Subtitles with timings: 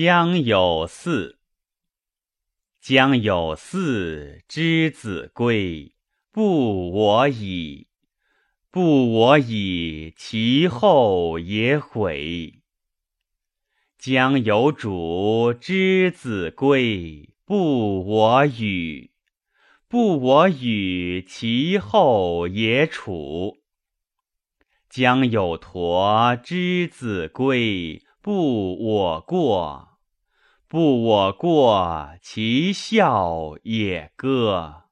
[0.00, 1.40] 将有四，
[2.80, 5.92] 将有四之子归，
[6.30, 7.88] 不我矣。
[8.70, 12.62] 不我矣，其后也悔。
[13.98, 19.10] 将有主之子归，不我与。
[19.88, 23.58] 不我与，其后也处。
[24.88, 29.87] 将有驼之子归，不我过。
[30.70, 34.87] 不我过，其笑也歌。